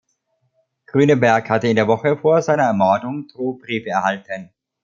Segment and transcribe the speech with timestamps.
[0.87, 4.49] Grüneberg hatte in der Woche vor seiner Ermordung Drohbriefe erhalten.